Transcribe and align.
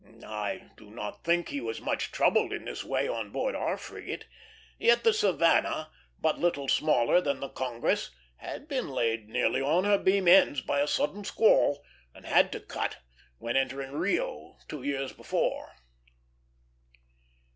I 0.25 0.71
do 0.77 0.89
not 0.89 1.23
think 1.23 1.49
he 1.49 1.61
was 1.61 1.79
much 1.79 2.11
troubled 2.11 2.51
in 2.53 2.65
this 2.65 2.83
way 2.83 3.07
on 3.07 3.29
board 3.31 3.53
our 3.53 3.77
frigate; 3.77 4.25
yet 4.79 5.03
the 5.03 5.13
Savannah, 5.13 5.91
but 6.19 6.39
little 6.39 6.67
smaller 6.67 7.21
than 7.21 7.39
the 7.39 7.49
Congress, 7.49 8.09
had 8.37 8.67
been 8.67 8.89
laid 8.89 9.29
nearly 9.29 9.61
on 9.61 9.83
her 9.83 9.99
beam 9.99 10.27
ends 10.27 10.59
by 10.61 10.79
a 10.81 10.87
sudden 10.87 11.23
squall, 11.23 11.83
and 12.15 12.25
had 12.25 12.51
to 12.53 12.59
cut, 12.59 12.97
when 13.37 13.55
entering 13.55 13.91
Rio 13.91 14.57
two 14.67 14.81
years 14.81 15.13
before. 15.13 15.71